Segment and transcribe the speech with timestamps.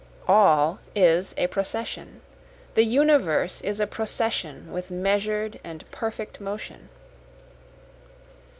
[0.27, 2.21] (All is a procession,
[2.73, 6.89] The universe is a procession with measured and perfect motion.)